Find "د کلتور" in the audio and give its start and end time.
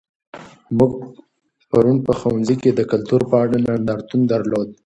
2.73-3.21